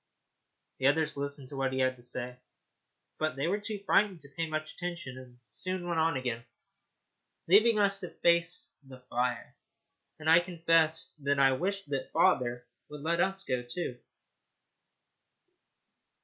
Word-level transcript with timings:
The 0.79 0.87
others 0.87 1.15
listened 1.15 1.49
to 1.49 1.55
what 1.55 1.71
he 1.73 1.77
had 1.77 1.95
to 1.97 2.01
say, 2.01 2.37
but 3.19 3.35
they 3.35 3.45
were 3.47 3.59
too 3.59 3.77
frightened 3.77 4.21
to 4.21 4.29
pay 4.35 4.47
much 4.49 4.73
attention, 4.73 5.15
and 5.15 5.37
soon 5.45 5.87
went 5.87 5.99
on 5.99 6.17
again, 6.17 6.43
leaving 7.47 7.77
us 7.77 7.99
to 7.99 8.09
face 8.09 8.73
the 8.83 9.01
fire. 9.11 9.55
And 10.17 10.27
I 10.27 10.39
confess 10.39 11.13
that 11.21 11.37
I 11.37 11.51
wished 11.51 11.87
that 11.91 12.11
father 12.13 12.65
would 12.89 13.01
let 13.01 13.21
us 13.21 13.43
go, 13.43 13.61
too. 13.61 13.99